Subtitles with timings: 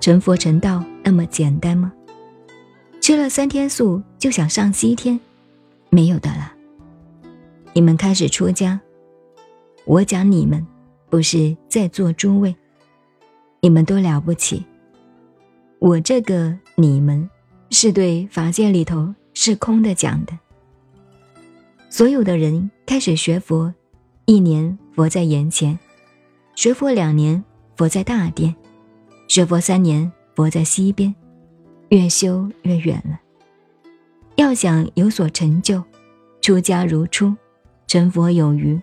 [0.00, 1.92] 成佛成道那么简单吗？
[3.02, 5.20] 吃了三天素就想上西天？
[5.90, 6.54] 没有的了。
[7.74, 8.80] 你们开始出家，
[9.84, 10.66] 我讲你们，
[11.10, 12.56] 不是在座诸位，
[13.60, 14.64] 你们都了不起。
[15.78, 17.28] 我这个你们，
[17.70, 20.38] 是对法界里头是空的讲的。
[21.90, 23.72] 所有的人开始学佛，
[24.24, 25.78] 一年佛在眼前，
[26.54, 27.42] 学佛两年
[27.76, 28.54] 佛在大殿，
[29.30, 31.14] 学佛三年佛在西边，
[31.90, 33.20] 越修越远了。
[34.34, 35.80] 要想有所成就，
[36.40, 37.32] 出家如初。
[37.86, 38.80] 成佛有余，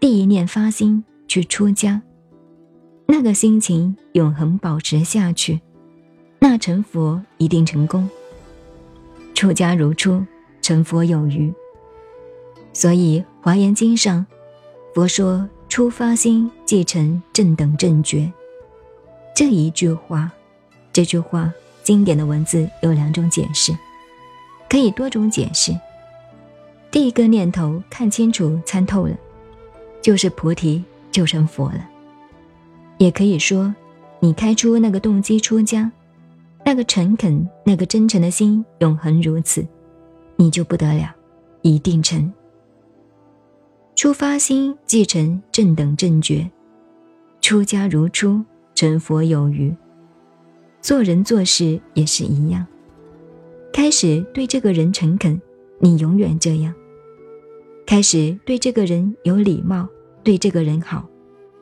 [0.00, 2.00] 第一念发心去出家，
[3.04, 5.60] 那个心情永恒保持下去，
[6.38, 8.08] 那成佛一定成功。
[9.34, 10.24] 出家如初，
[10.62, 11.52] 成佛有余。
[12.72, 14.24] 所以《华严经》上，
[14.94, 18.32] 佛说初发心即成正等正觉。
[19.38, 20.32] 这一句话，
[20.92, 21.52] 这句话
[21.84, 23.72] 经典的文字有两种解释，
[24.68, 25.72] 可以多种解释。
[26.90, 29.16] 第一个念头看清楚参透了，
[30.02, 31.88] 就是菩提就成佛了。
[32.98, 33.72] 也可以说，
[34.18, 35.88] 你开出那个动机出家，
[36.64, 39.64] 那个诚恳、那个真诚的心永恒如此，
[40.34, 41.14] 你就不得了，
[41.62, 42.32] 一定成。
[43.94, 46.50] 出发心即成正等正觉，
[47.40, 48.44] 出家如初
[48.78, 49.74] 成佛有余。
[50.80, 52.64] 做人做事也是一样，
[53.72, 55.40] 开始对这个人诚恳。
[55.80, 56.72] 你永远这样，
[57.84, 59.88] 开始对这个人有礼貌，
[60.22, 61.08] 对这个人好，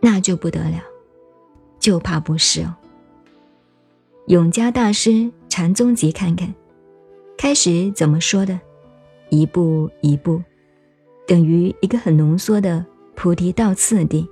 [0.03, 0.83] 那就不得了，
[1.81, 2.77] 就怕不是哦。
[4.27, 6.55] 永嘉大师禅宗集看看，
[7.39, 8.61] 开始怎么说的？
[9.31, 10.43] 一步一步，
[11.27, 14.29] 等于一个很浓缩的菩提道次第。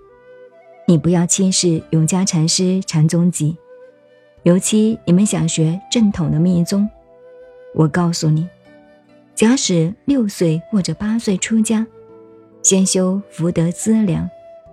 [0.86, 3.56] 你不要轻视永嘉禅师禅宗集，
[4.42, 6.86] 尤其你们想学正统的密宗，
[7.74, 8.46] 我告诉你。
[9.34, 11.86] 假使六岁或者八岁出家，
[12.62, 14.28] 先修福德资粮，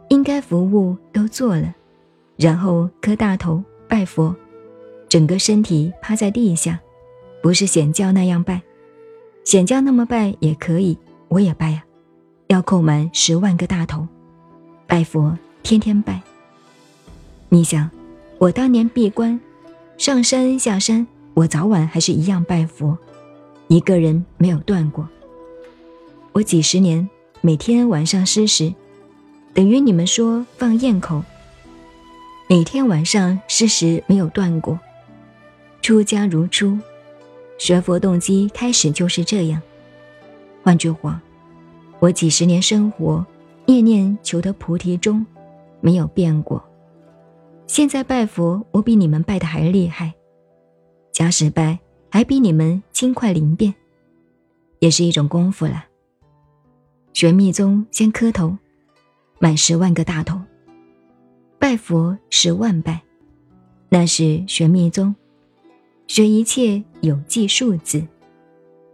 [0.09, 1.73] 应该服务都做了，
[2.35, 4.35] 然后磕大头拜佛，
[5.07, 6.77] 整个身体趴在地下，
[7.41, 8.61] 不是显教那样拜，
[9.45, 10.97] 显教那么拜也可以，
[11.29, 11.83] 我也拜呀，
[12.47, 14.05] 要扣满十万个大头，
[14.85, 16.21] 拜佛天天拜。
[17.49, 17.89] 你想，
[18.37, 19.39] 我当年闭关，
[19.97, 22.97] 上山下山，我早晚还是一样拜佛。
[23.67, 25.07] 一个人没有断过。
[26.33, 27.09] 我几十年
[27.41, 28.73] 每天晚上施食，
[29.53, 31.23] 等于你们说放焰口。
[32.49, 34.79] 每天晚上施食没有断过。
[35.81, 36.77] 出家如初，
[37.57, 39.61] 学佛动机开始就是这样。
[40.63, 41.21] 换句话，
[41.99, 43.25] 我几十年生活
[43.65, 45.25] 念念求得菩提中，
[45.81, 46.63] 没有变过。
[47.67, 50.13] 现在拜佛，我比你们拜的还厉害。
[51.11, 51.79] 假使拜。
[52.13, 53.73] 还比你们轻快灵便，
[54.79, 55.85] 也是一种功夫了。
[57.13, 58.57] 学密宗先磕头，
[59.39, 60.35] 满十万个大头；
[61.57, 63.01] 拜佛十万拜，
[63.87, 65.15] 那是学密宗。
[66.05, 68.05] 学一切有记数字，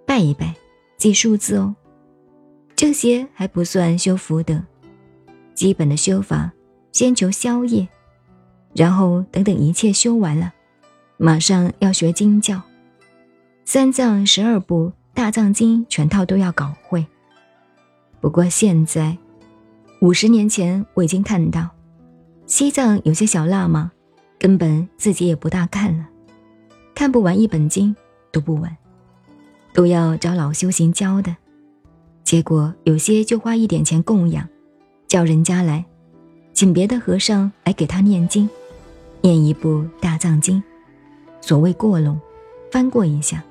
[0.05, 0.53] 拜一拜
[0.95, 1.75] 记数字哦。
[2.75, 4.61] 这些还不算修福德，
[5.55, 6.51] 基本的修法
[6.91, 7.87] 先求宵夜，
[8.73, 10.53] 然后等等一切修完了，
[11.17, 12.61] 马上要学经教。
[13.65, 17.05] 三藏十二部大藏经全套都要搞会。
[18.19, 19.17] 不过现在，
[20.01, 21.69] 五十年前我已经看到，
[22.45, 23.91] 西藏有些小喇嘛
[24.39, 26.07] 根本自己也不大看了，
[26.95, 27.95] 看不完一本经，
[28.31, 28.75] 读不完，
[29.73, 31.35] 都要找老修行教的。
[32.23, 34.47] 结果有些就花一点钱供养，
[35.07, 35.85] 叫人家来，
[36.57, 38.49] 请别的和尚来给他念经，
[39.21, 40.63] 念一部大藏经，
[41.39, 42.19] 所谓过笼，
[42.71, 43.43] 翻过一下。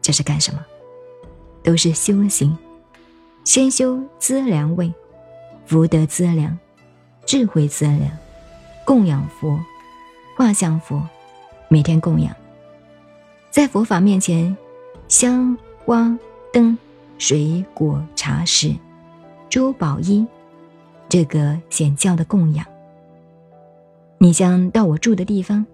[0.00, 0.64] 这是干什么？
[1.62, 2.56] 都是修行，
[3.44, 4.90] 先修资粮位，
[5.66, 6.58] 福德资粮，
[7.26, 8.10] 智慧资粮，
[8.86, 9.60] 供养佛，
[10.34, 11.06] 画像佛，
[11.68, 12.34] 每天供养，
[13.50, 14.56] 在佛法面前，
[15.08, 15.54] 香
[15.84, 16.18] 花
[16.54, 16.78] 灯
[17.18, 18.74] 水果茶食，
[19.50, 20.26] 珠宝衣，
[21.14, 22.66] 这个显教的供养。
[24.18, 25.64] 你将到我住的地方，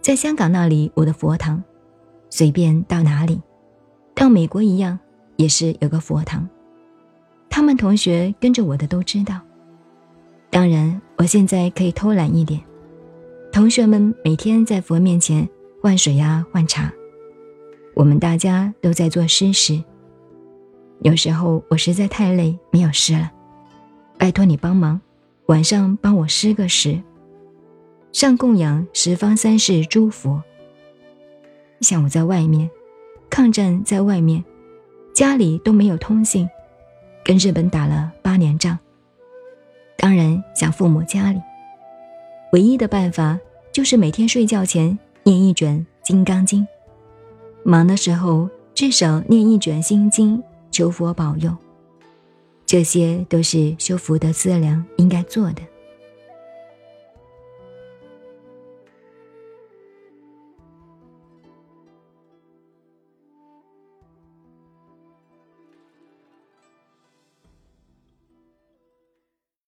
[0.00, 1.60] 在香港那里，我的佛堂，
[2.30, 3.40] 随便到哪里。
[4.14, 4.96] 到美国一样，
[5.34, 6.48] 也是有个佛堂。
[7.50, 9.40] 他们同学跟着我的都知道。
[10.48, 12.60] 当然，我现在可以偷懒一点。
[13.50, 15.48] 同学们每天在佛面前
[15.82, 16.88] 换水呀、换茶，
[17.96, 19.82] 我们大家都在做诗时。
[21.00, 23.32] 有时候我实在太累，没有诗了，
[24.18, 25.00] 拜托你帮忙，
[25.46, 27.00] 晚上帮我施个食。
[28.10, 30.42] 上供养十方三世诸佛。
[31.80, 32.68] 像我在外面，
[33.30, 34.44] 抗战在外面，
[35.14, 36.48] 家里都没有通信，
[37.24, 38.76] 跟日本打了八年仗。
[39.96, 41.40] 当然想父母家里，
[42.52, 43.38] 唯一的办法
[43.72, 46.62] 就是每天睡觉前念一卷《金刚经》，
[47.62, 50.38] 忙的时候至少念一卷《心经》，
[50.72, 51.56] 求佛保佑。
[52.68, 55.62] 这些都是修福德资粮应该做的。